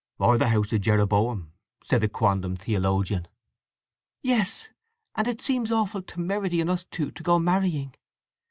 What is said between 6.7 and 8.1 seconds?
us two to go marrying!